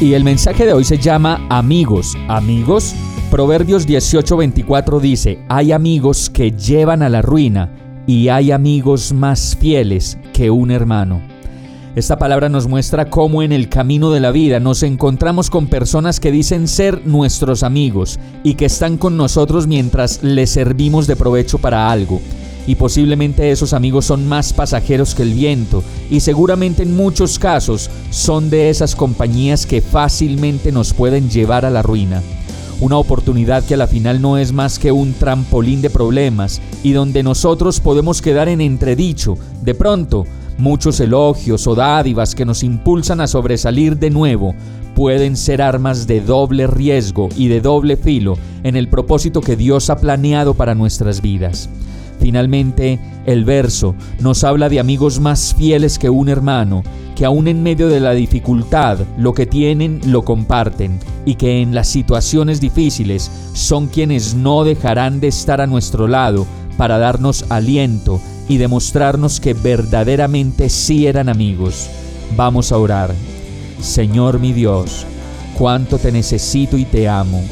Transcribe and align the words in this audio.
Y 0.00 0.14
el 0.14 0.24
mensaje 0.24 0.66
de 0.66 0.72
hoy 0.72 0.84
se 0.84 0.98
llama 0.98 1.46
Amigos. 1.48 2.16
Amigos. 2.28 2.94
Proverbios 3.30 3.86
18:24 3.86 5.00
dice, 5.00 5.38
hay 5.48 5.70
amigos 5.72 6.28
que 6.30 6.50
llevan 6.50 7.02
a 7.02 7.08
la 7.08 7.22
ruina 7.22 7.70
y 8.06 8.28
hay 8.28 8.50
amigos 8.50 9.12
más 9.12 9.56
fieles 9.58 10.18
que 10.32 10.50
un 10.50 10.72
hermano. 10.72 11.22
Esta 11.94 12.18
palabra 12.18 12.48
nos 12.48 12.66
muestra 12.66 13.08
cómo 13.08 13.42
en 13.42 13.52
el 13.52 13.68
camino 13.68 14.10
de 14.10 14.18
la 14.18 14.32
vida 14.32 14.58
nos 14.58 14.82
encontramos 14.82 15.48
con 15.48 15.68
personas 15.68 16.18
que 16.18 16.32
dicen 16.32 16.66
ser 16.66 17.06
nuestros 17.06 17.62
amigos 17.62 18.18
y 18.42 18.54
que 18.54 18.64
están 18.64 18.98
con 18.98 19.16
nosotros 19.16 19.68
mientras 19.68 20.24
les 20.24 20.50
servimos 20.50 21.06
de 21.06 21.14
provecho 21.14 21.58
para 21.58 21.90
algo. 21.92 22.20
Y 22.66 22.76
posiblemente 22.76 23.50
esos 23.50 23.72
amigos 23.72 24.06
son 24.06 24.26
más 24.26 24.52
pasajeros 24.52 25.14
que 25.14 25.22
el 25.22 25.34
viento 25.34 25.84
y 26.10 26.20
seguramente 26.20 26.82
en 26.82 26.96
muchos 26.96 27.38
casos 27.38 27.90
son 28.10 28.50
de 28.50 28.70
esas 28.70 28.94
compañías 28.94 29.66
que 29.66 29.82
fácilmente 29.82 30.72
nos 30.72 30.94
pueden 30.94 31.28
llevar 31.28 31.64
a 31.64 31.70
la 31.70 31.82
ruina 31.82 32.22
una 32.80 32.98
oportunidad 32.98 33.64
que 33.64 33.74
a 33.74 33.76
la 33.76 33.86
final 33.86 34.20
no 34.20 34.36
es 34.36 34.52
más 34.52 34.78
que 34.78 34.92
un 34.92 35.14
trampolín 35.14 35.80
de 35.80 35.90
problemas 35.90 36.60
y 36.82 36.92
donde 36.92 37.22
nosotros 37.22 37.80
podemos 37.80 38.20
quedar 38.20 38.48
en 38.48 38.60
entredicho. 38.60 39.36
De 39.62 39.74
pronto, 39.74 40.26
muchos 40.58 41.00
elogios 41.00 41.66
o 41.66 41.74
dádivas 41.74 42.34
que 42.34 42.44
nos 42.44 42.62
impulsan 42.62 43.20
a 43.20 43.26
sobresalir 43.26 43.96
de 43.98 44.10
nuevo 44.10 44.54
pueden 44.94 45.36
ser 45.36 45.62
armas 45.62 46.06
de 46.06 46.20
doble 46.20 46.66
riesgo 46.66 47.28
y 47.36 47.48
de 47.48 47.60
doble 47.60 47.96
filo 47.96 48.36
en 48.62 48.76
el 48.76 48.88
propósito 48.88 49.40
que 49.40 49.56
Dios 49.56 49.90
ha 49.90 49.96
planeado 49.96 50.54
para 50.54 50.74
nuestras 50.74 51.20
vidas. 51.20 51.68
Finalmente, 52.20 52.98
el 53.26 53.44
verso 53.44 53.94
nos 54.20 54.44
habla 54.44 54.68
de 54.68 54.80
amigos 54.80 55.20
más 55.20 55.54
fieles 55.54 55.98
que 55.98 56.10
un 56.10 56.28
hermano, 56.28 56.82
que 57.14 57.24
aún 57.24 57.48
en 57.48 57.62
medio 57.62 57.88
de 57.88 58.00
la 58.00 58.12
dificultad 58.12 58.98
lo 59.16 59.34
que 59.34 59.46
tienen 59.46 60.00
lo 60.06 60.22
comparten 60.22 60.98
y 61.24 61.36
que 61.36 61.62
en 61.62 61.74
las 61.74 61.88
situaciones 61.88 62.60
difíciles 62.60 63.30
son 63.52 63.86
quienes 63.86 64.34
no 64.34 64.64
dejarán 64.64 65.20
de 65.20 65.28
estar 65.28 65.60
a 65.60 65.66
nuestro 65.66 66.08
lado 66.08 66.46
para 66.76 66.98
darnos 66.98 67.44
aliento 67.50 68.20
y 68.48 68.58
demostrarnos 68.58 69.40
que 69.40 69.54
verdaderamente 69.54 70.68
sí 70.68 71.06
eran 71.06 71.28
amigos. 71.28 71.88
Vamos 72.36 72.72
a 72.72 72.78
orar. 72.78 73.14
Señor 73.80 74.40
mi 74.40 74.52
Dios, 74.52 75.06
cuánto 75.56 75.98
te 75.98 76.10
necesito 76.10 76.76
y 76.76 76.84
te 76.84 77.08
amo. 77.08 77.42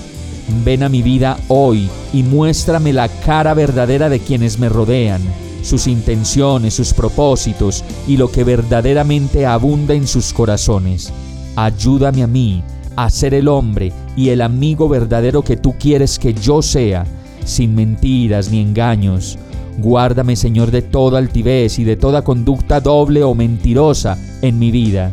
Ven 0.64 0.82
a 0.82 0.88
mi 0.88 1.02
vida 1.02 1.38
hoy 1.48 1.88
y 2.12 2.22
muéstrame 2.22 2.92
la 2.92 3.08
cara 3.08 3.54
verdadera 3.54 4.08
de 4.08 4.20
quienes 4.20 4.58
me 4.58 4.68
rodean, 4.68 5.22
sus 5.62 5.86
intenciones, 5.86 6.74
sus 6.74 6.92
propósitos 6.92 7.84
y 8.06 8.16
lo 8.16 8.30
que 8.30 8.44
verdaderamente 8.44 9.46
abunda 9.46 9.94
en 9.94 10.06
sus 10.06 10.32
corazones. 10.32 11.12
Ayúdame 11.56 12.22
a 12.22 12.26
mí 12.26 12.62
a 12.96 13.08
ser 13.10 13.34
el 13.34 13.48
hombre 13.48 13.92
y 14.16 14.30
el 14.30 14.40
amigo 14.40 14.88
verdadero 14.88 15.42
que 15.42 15.56
tú 15.56 15.74
quieres 15.78 16.18
que 16.18 16.34
yo 16.34 16.60
sea, 16.62 17.06
sin 17.44 17.74
mentiras 17.74 18.50
ni 18.50 18.60
engaños. 18.60 19.38
Guárdame, 19.78 20.36
Señor, 20.36 20.70
de 20.70 20.82
toda 20.82 21.18
altivez 21.18 21.78
y 21.78 21.84
de 21.84 21.96
toda 21.96 22.22
conducta 22.22 22.80
doble 22.80 23.22
o 23.22 23.34
mentirosa 23.34 24.18
en 24.42 24.58
mi 24.58 24.70
vida. 24.70 25.12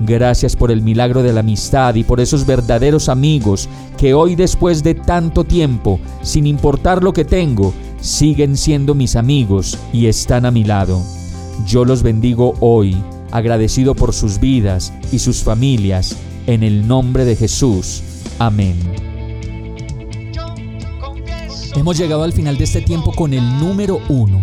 Gracias 0.00 0.56
por 0.56 0.70
el 0.70 0.82
milagro 0.82 1.22
de 1.22 1.32
la 1.32 1.40
amistad 1.40 1.94
y 1.94 2.04
por 2.04 2.20
esos 2.20 2.46
verdaderos 2.46 3.08
amigos 3.08 3.68
que 3.96 4.12
hoy 4.12 4.34
después 4.34 4.82
de 4.82 4.94
tanto 4.94 5.44
tiempo, 5.44 6.00
sin 6.22 6.46
importar 6.46 7.02
lo 7.02 7.12
que 7.12 7.24
tengo, 7.24 7.72
siguen 8.00 8.56
siendo 8.56 8.94
mis 8.94 9.16
amigos 9.16 9.78
y 9.92 10.06
están 10.06 10.46
a 10.46 10.50
mi 10.50 10.64
lado. 10.64 11.00
Yo 11.66 11.84
los 11.84 12.02
bendigo 12.02 12.54
hoy, 12.60 12.96
agradecido 13.30 13.94
por 13.94 14.12
sus 14.12 14.40
vidas 14.40 14.92
y 15.12 15.20
sus 15.20 15.42
familias, 15.42 16.16
en 16.46 16.62
el 16.62 16.86
nombre 16.86 17.24
de 17.24 17.36
Jesús. 17.36 18.02
Amén. 18.38 18.76
Hemos 21.76 21.96
llegado 21.96 22.22
al 22.24 22.32
final 22.32 22.58
de 22.58 22.64
este 22.64 22.82
tiempo 22.82 23.12
con 23.12 23.32
el 23.32 23.58
número 23.58 24.00
uno 24.08 24.42